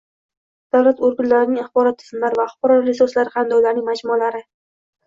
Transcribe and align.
davlat 0.75 1.03
organlarining 1.09 1.61
axborot 1.65 2.01
tizimlari 2.01 2.41
va 2.43 2.49
axborot 2.53 2.85
resurslari 2.91 3.37
hamda 3.39 3.63
ularning 3.65 3.91
majmualari 3.93 4.47